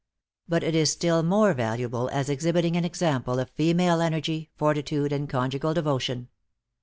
But 0.49 0.63
it 0.63 0.73
is 0.73 0.91
still 0.91 1.21
more 1.21 1.53
valuable 1.53 2.09
as 2.09 2.27
exhibiting 2.27 2.75
an 2.75 2.83
example 2.83 3.37
of 3.37 3.51
female 3.51 4.01
energy, 4.01 4.49
fortitude, 4.57 5.11
and 5.13 5.29
conjugal 5.29 5.75
devotion. 5.75 6.29